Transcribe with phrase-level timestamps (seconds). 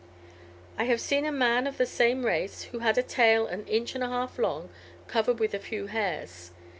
[0.79, 3.93] "I have seen a man of the same race, who had a tail an inch
[3.93, 4.69] and a half long,
[5.07, 6.49] covered with a few hairs.